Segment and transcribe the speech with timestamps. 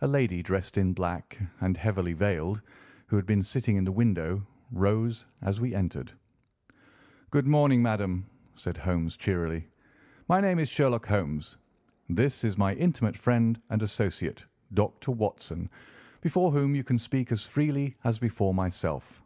[0.00, 2.62] A lady dressed in black and heavily veiled,
[3.08, 6.10] who had been sitting in the window, rose as we entered.
[7.30, 9.68] "Good morning, madam," said Holmes cheerily.
[10.26, 11.58] "My name is Sherlock Holmes.
[12.08, 14.42] This is my intimate friend and associate,
[14.72, 15.10] Dr.
[15.12, 15.68] Watson,
[16.22, 19.22] before whom you can speak as freely as before myself.